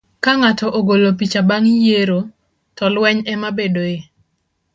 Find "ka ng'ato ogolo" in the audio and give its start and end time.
0.23-1.09